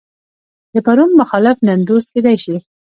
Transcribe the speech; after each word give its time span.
د 0.73 0.75
پرون 0.85 1.11
مخالف 1.21 1.57
نن 1.67 1.79
دوست 1.89 2.07
کېدای 2.13 2.37
شي. 2.43 2.55